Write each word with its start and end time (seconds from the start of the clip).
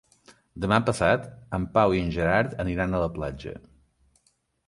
Demà 0.63 0.77
passat 0.87 1.27
en 1.57 1.67
Pau 1.75 1.93
i 1.97 2.01
en 2.05 2.09
Gerard 2.17 2.57
aniran 2.65 2.95
a 3.01 3.05
la 3.05 3.13
platja. 3.19 3.53